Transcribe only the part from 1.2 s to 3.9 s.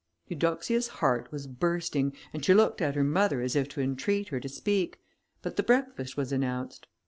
was bursting, and she looked at her mother as if to